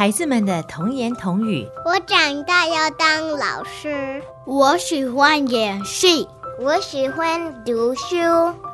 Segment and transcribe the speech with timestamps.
[0.00, 1.68] 孩子们的童言童语。
[1.84, 4.22] 我长大要当老师。
[4.46, 6.26] 我喜欢演戏。
[6.58, 8.16] 我喜欢读书。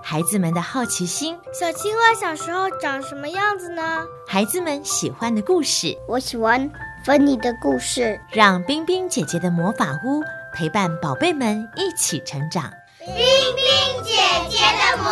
[0.05, 1.37] 孩子们的好奇心。
[1.53, 4.05] 小青蛙小时候长什么样子呢？
[4.29, 5.99] 孩子们喜欢的故事。
[6.07, 6.71] 我喜欢
[7.05, 8.21] 芬妮的故事。
[8.31, 10.23] 让冰冰姐姐的魔法屋
[10.55, 12.71] 陪伴宝贝们一起成长。
[13.01, 14.15] 冰冰姐
[14.49, 15.11] 姐的魔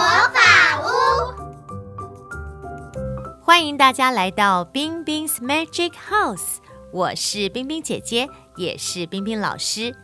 [3.46, 6.56] 欢迎大家来到冰冰 's Magic House，
[6.90, 8.26] 我是冰冰姐姐，
[8.56, 9.94] 也是冰冰老师。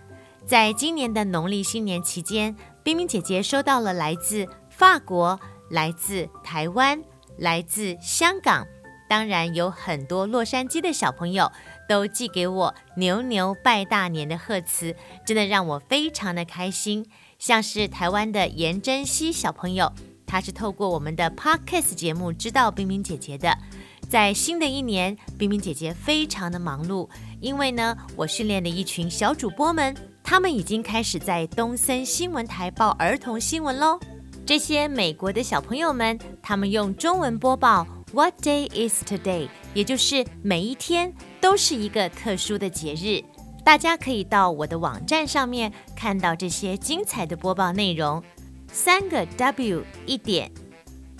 [0.44, 5.40] 在今年的农历新年期间，冰冰姐姐收到了来自法国、
[5.70, 7.02] 来自台湾、
[7.38, 8.66] 来自香港，
[9.08, 11.50] 当然有很多洛杉矶的小朋友
[11.88, 14.94] 都寄给我牛牛拜大年的贺词，
[15.24, 17.06] 真的让我非常的开心。
[17.38, 19.94] 像是台湾的颜真熙小朋友，
[20.30, 23.52] 他是透过我们的 Podcast 节目知道冰冰姐姐的。
[24.08, 27.08] 在新的一年，冰冰姐姐非常的忙碌，
[27.40, 29.92] 因为呢，我训练的一群小主播们。
[30.22, 33.98] 他们已经开始在东森新闻台报儿童新闻喽。
[34.46, 43.20] 这些美国的小朋友们，他们用中文播报 “What day is today”，也就是每一天都是一个特殊的节日。
[43.64, 48.22] 大家可以到我的网站上面看到这些精彩的播报内容。
[48.72, 50.50] 三个 W 一点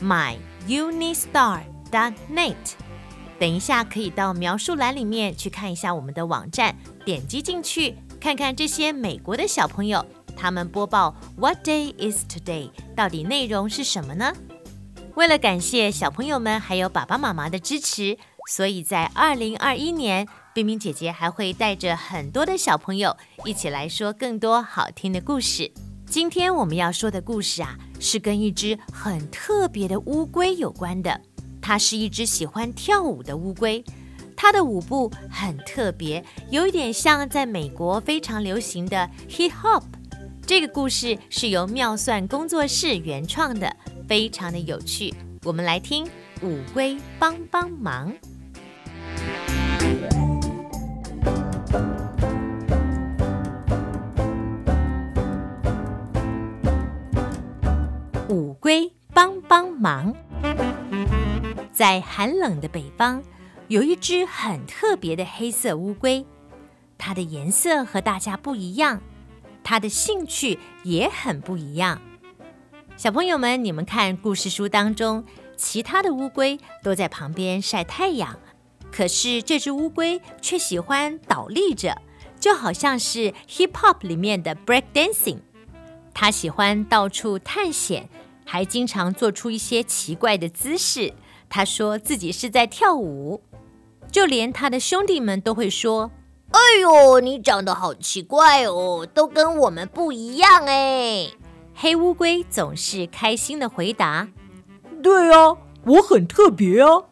[0.00, 2.54] myunistar.net。
[3.38, 7.96] 等一下可以到描述栏里面去看一下我们的网站，点击进去。
[8.20, 10.04] 看看这些美国的小朋友，
[10.36, 12.70] 他们播报 What day is today？
[12.94, 14.34] 到底内容是什么呢？
[15.14, 18.18] 为了感谢小朋友们还有爸爸妈妈的支持，
[18.50, 25.72] 所以在二零二一年，冰冰姐姐还会带着很多的小朋友一起来说更多好听的故事。
[26.10, 31.20] 今天我们要说的故事啊，是跟一只很特别的乌龟有关的。
[31.62, 33.84] 它是一只喜欢跳舞的乌龟。
[34.36, 39.84] 它的舞步很特别，有一点像在美国非常流行的 hip hop。
[40.44, 43.72] 这个故事是由妙算工作室原创的，
[44.08, 45.14] 非常的有趣。
[45.44, 46.04] 我们来听
[46.42, 48.12] 《乌龟帮帮忙》。
[59.20, 60.14] 帮帮忙，
[61.70, 63.22] 在寒冷的北方。
[63.68, 66.24] 有一只很特别的黑色乌龟，
[66.96, 69.02] 它的颜色和大家不一样，
[69.62, 72.00] 它的兴趣也很不一样。
[72.96, 75.22] 小朋友们，你们看故事书当中，
[75.54, 78.38] 其他的乌龟都在旁边晒太阳，
[78.90, 82.00] 可是这只乌龟却喜欢倒立着，
[82.40, 85.40] 就好像是 hip hop 里面的 break dancing。
[86.14, 88.08] 它喜欢到处探险，
[88.50, 91.14] 还经常做出一些奇怪的姿势。
[91.48, 93.44] 他说自己是在跳舞。
[94.10, 96.10] 就连他的兄弟们都会说
[96.50, 101.30] ：“哎呦，你长得好奇怪哦，都跟我们不一样哎。”
[101.76, 104.26] 黑乌龟总是开心的回答
[105.00, 105.56] ：“对啊，
[105.86, 107.04] 我很特别啊。”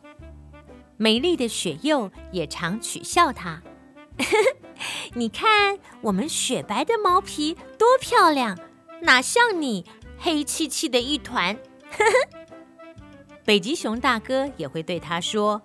[0.99, 3.63] 美丽的雪鼬也常取笑他
[5.15, 8.59] ：“你看我们雪白的毛皮多漂亮，
[9.03, 9.85] 哪像你
[10.19, 11.57] 黑漆漆的一团。
[13.45, 15.63] ”北极熊大哥也会对他说。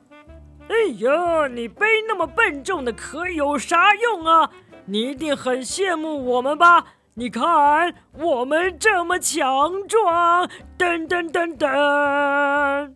[0.70, 4.50] 哎呀，你背那么笨重的壳有啥用啊？
[4.86, 6.96] 你一定很羡慕我们吧？
[7.16, 12.94] 你看我们这么强壮，噔噔噔噔。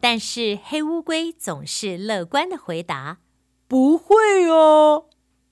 [0.00, 3.18] 但是黑乌龟总是乐观的回答
[3.66, 5.06] ：“不会哦。”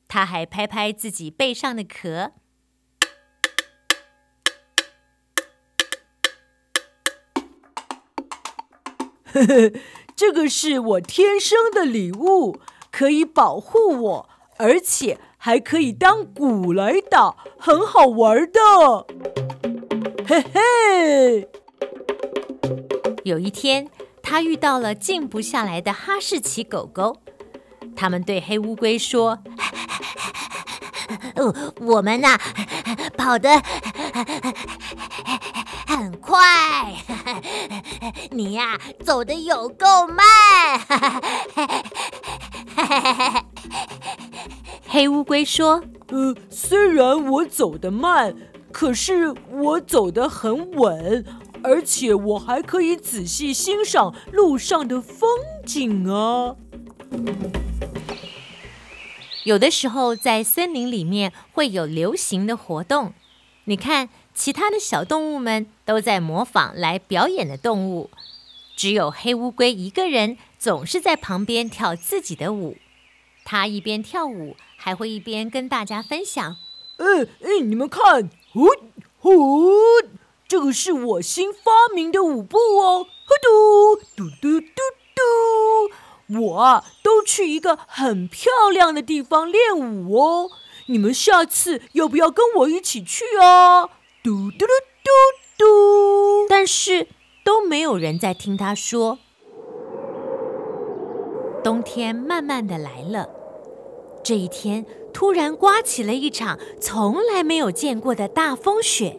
[0.07, 2.33] 他还拍拍自己背上的壳。
[10.17, 12.61] 这个是我天生的礼物，
[12.93, 14.29] 可以保护我，
[14.59, 19.07] 而且还可以当鼓来打，很好玩的。
[20.27, 21.49] 嘿嘿。
[23.25, 23.89] 有一天，
[24.23, 27.17] 他遇到了静不下来的哈士奇狗狗，
[27.97, 29.39] 他们对黑乌龟说
[31.81, 32.39] ：“我们呐，
[33.17, 33.63] 跑得
[35.97, 36.93] 很快。
[38.33, 40.25] ”你呀，走的有够慢！
[44.89, 48.35] 黑乌龟说：“呃，虽然我走得慢，
[48.73, 51.25] 可是我走得很稳，
[51.63, 55.29] 而且我还可以仔细欣赏路上的风
[55.65, 56.57] 景啊。”
[59.45, 63.13] 有的时候，在森林里面会有流行的活动，
[63.67, 64.09] 你看。
[64.37, 68.11] 其他的小动物们都在模仿来表演的动物，
[68.77, 72.77] 只有黑乌龟一个人总是在旁边跳自己的舞。
[73.45, 76.57] 他一边跳舞，还会一边跟大家分享
[76.97, 77.05] ：“哎
[77.43, 78.69] 哎，你们看，呼
[79.21, 79.71] 呼，
[80.49, 84.67] 这个是我新发明的舞步哦，呼嘟嘟嘟嘟
[85.15, 86.41] 嘟。
[86.41, 90.51] 我啊，都去一个很漂亮的地方练舞哦。
[90.87, 93.85] 你们下次要不要跟我一起去啊？
[94.23, 94.67] 嘟嘟嘟
[95.05, 95.11] 嘟
[95.59, 95.65] 嘟。
[96.49, 97.09] 但是
[97.45, 99.19] 都没有人在听他说。
[101.63, 103.31] 冬天慢慢的来了，
[104.23, 109.19] 这一天突然刮起了一场从来没有见过的大风雪。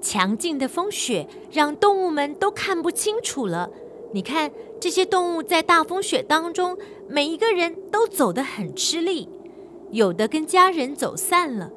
[0.00, 3.68] 强劲的风雪让动物们都看不清楚了。
[4.12, 4.50] 你看，
[4.80, 9.28] 这些动物在大风雪当中，每一个人都走得很吃力，
[9.90, 11.70] 有的跟家人走散了，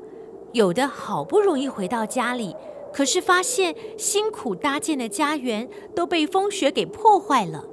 [0.54, 2.56] 有的好不容易回到家里，
[2.94, 7.66] 可是发现辛苦搭建的家园都被风雪给破坏了。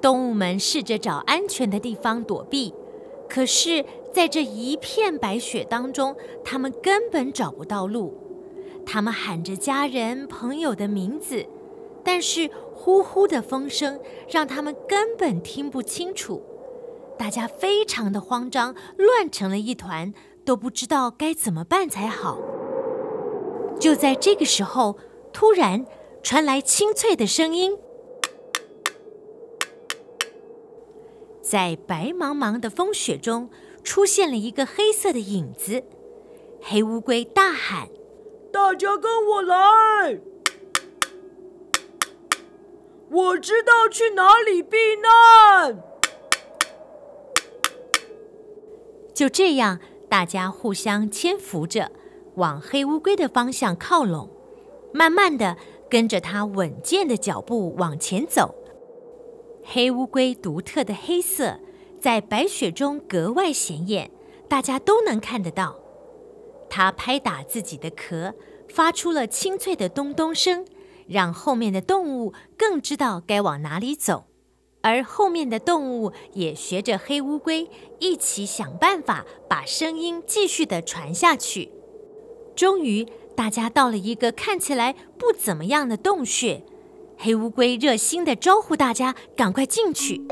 [0.00, 2.72] 动物们试着找安全的地方躲避，
[3.28, 6.14] 可是在这一片白雪当中，
[6.44, 8.16] 他们根本找不到路。
[8.84, 11.44] 他们喊着家人朋友的名字，
[12.04, 13.98] 但是呼呼的风声
[14.28, 16.40] 让他们根本听不清楚。
[17.18, 20.14] 大家非常的慌张，乱成了一团，
[20.44, 22.38] 都不知道该怎么办才好。
[23.78, 24.96] 就在这个时候，
[25.32, 25.86] 突然
[26.22, 27.78] 传来清脆的声音。
[31.40, 33.48] 在白茫茫的风雪中，
[33.84, 35.84] 出现了一个黑色的影子。
[36.60, 37.88] 黑乌龟大喊
[38.50, 40.18] ：“大家跟我来！
[43.08, 45.80] 我知道去哪里避难。”
[49.14, 49.78] 就这样，
[50.08, 51.92] 大家互相搀扶着，
[52.36, 54.30] 往黑乌龟的方向靠拢，
[54.92, 55.56] 慢慢的
[55.90, 58.54] 跟着它稳健的脚步往前走。
[59.62, 61.58] 黑乌龟独特的黑色
[62.00, 64.10] 在白雪中格外显眼，
[64.48, 65.76] 大家都能看得到。
[66.68, 68.34] 它拍打自己的壳，
[68.68, 70.64] 发出了清脆的咚咚声，
[71.06, 74.24] 让后面的动物更知道该往哪里走。
[74.82, 77.68] 而后面的动物也学着黑乌龟，
[77.98, 81.70] 一起想办法把声音继续的传下去。
[82.56, 83.06] 终于，
[83.36, 86.62] 大家到了一个看起来不怎么样的洞穴。
[87.18, 90.26] 黑乌龟热心地招呼大家赶快进去。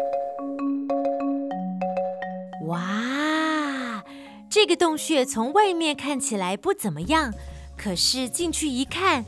[2.67, 4.03] 哇，
[4.49, 7.33] 这个洞穴从外面看起来不怎么样，
[7.77, 9.27] 可是进去一看，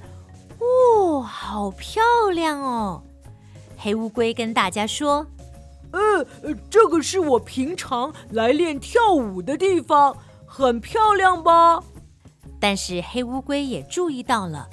[0.59, 2.03] 哦，好漂
[2.33, 3.03] 亮哦！
[3.77, 5.27] 黑乌龟跟大家说
[5.93, 6.27] ：“呃，
[6.71, 10.17] 这个是我平常来练跳舞的地方，
[10.47, 11.85] 很漂亮吧？”
[12.61, 14.69] 但是黑乌龟也注意到了，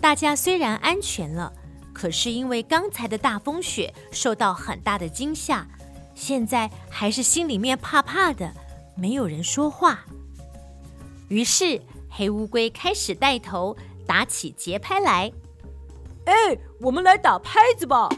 [0.00, 1.52] 大家虽然安全了。
[1.92, 5.66] 可是因为刚才的大风雪受到很大的惊吓，
[6.14, 8.52] 现在还是心里面怕怕的，
[8.94, 10.04] 没有人说话。
[11.28, 11.80] 于是
[12.10, 15.32] 黑乌龟开始带头打起节拍来。
[16.26, 16.34] 哎，
[16.80, 18.08] 我们来打拍子吧！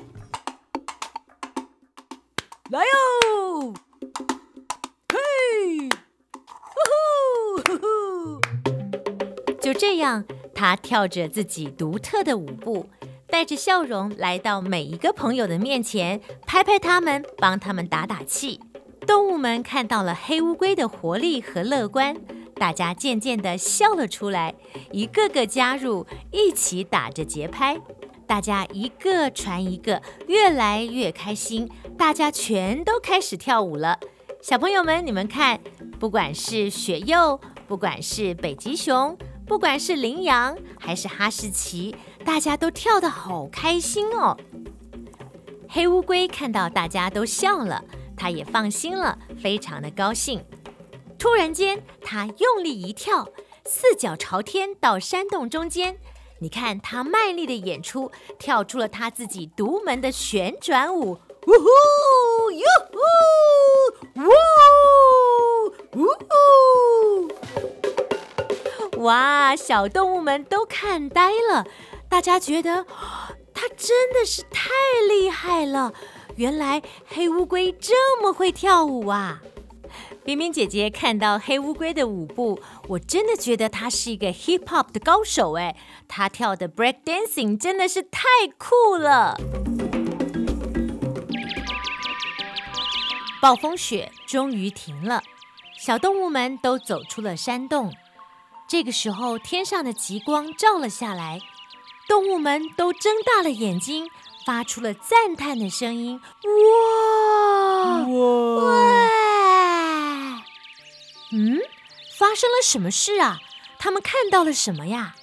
[2.70, 3.17] 来哟！
[9.68, 10.24] 就这样，
[10.54, 12.86] 他跳着自己独特的舞步。
[13.26, 18.58] 带着笑容来到每一个朋友的面前，拍拍他们，帮他们打打气。
[19.06, 22.16] 动物们看到了黑乌龟的活力和乐观，
[22.54, 24.54] 大家渐渐地笑了出来，
[24.90, 27.78] 一个个加入，一起打着节拍。
[28.26, 31.68] 大家一个传一个，越来越开心。
[31.98, 33.98] 大家全都开始跳舞了。
[34.40, 35.60] 小朋友们，你们看，
[36.00, 39.14] 不管是雪柚，不管是北极熊，
[39.48, 41.96] 不管是羚羊，还是哈士奇。
[42.22, 44.36] 大家都跳得好开心哦！
[45.66, 47.82] 黑乌龟看到大家都笑了，
[48.14, 50.44] 它也放心了，非常的高兴。
[51.18, 53.26] 突然间，它用力一跳，
[53.64, 55.98] 四脚朝天到山洞中间。
[56.40, 61.12] 你看，它卖力的演出，跳出了它自己独门的旋转舞。
[61.46, 62.50] 呜呼！
[62.50, 62.66] 哟
[64.14, 64.20] 呼！
[66.00, 66.47] 呜呼！
[69.08, 69.56] 哇！
[69.56, 71.66] 小动物们都看呆了。
[72.10, 72.84] 大家觉得
[73.54, 74.68] 它真的是太
[75.08, 75.94] 厉害了！
[76.36, 79.40] 原来黑乌龟这么会跳舞啊！
[80.24, 85.74] 冰冰姐姐看到黑乌龟的舞步，我真的觉得她是一个 hip hop 的高手哎！
[86.06, 88.20] 她跳的 break dancing 真的是太
[88.58, 89.38] 酷了！
[93.40, 95.22] 暴风雪终于停了，
[95.78, 97.90] 小动物们都走出了山洞。
[98.68, 101.40] 这个时候，天上的极光照了下来。
[102.06, 104.10] 动物们都睁大了眼睛，
[104.44, 108.68] 发出了赞叹的声音：“哇哇！
[111.32, 111.60] 嗯，
[112.18, 113.38] 发生了什么事啊？
[113.78, 115.14] 他们看到了什么呀？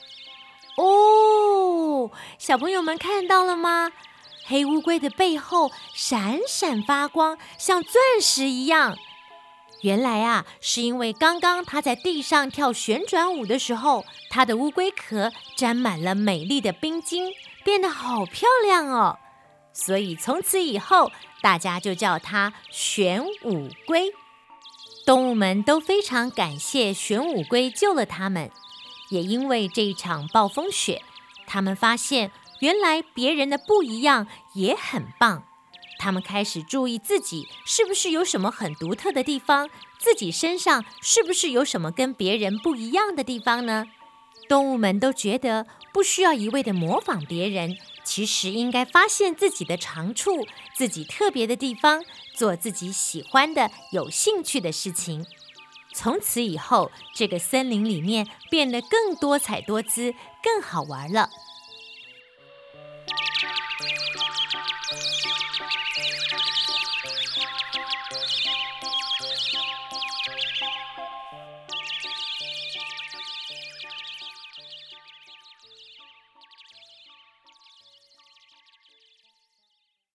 [0.77, 3.91] 哦，小朋友们看到了吗？
[4.47, 8.97] 黑乌龟的背后闪闪发光，像钻石一样。
[9.85, 17.31] 原来啊，是因为刚刚它在地上跳旋转舞的时候，它的乌龟壳沾满了美丽的冰晶，
[17.63, 19.19] 变得好漂亮哦。
[19.73, 21.11] 所以从此以后，
[21.43, 24.11] 大家就叫它玄武龟。
[25.05, 28.49] 动物们都非常感谢玄武龟救了他们，
[29.11, 31.03] 也因为这一场暴风雪，
[31.45, 34.25] 他们发现原来别人的不一样
[34.55, 35.43] 也很棒。
[35.97, 43.85] 他们开始注意自己是不是有什么很独特的地方，自己身上是不是有什么跟别人不一样的地方呢？
[44.47, 52.03] 动物们都觉得不需要一味的模仿别人，其实应该发现自己的长处，自己特别的地方，
[52.35, 55.25] 做自己喜欢的、有兴趣的事情。
[55.95, 61.29] 从此以后，这个森林里面变得更多彩多姿，更好玩了。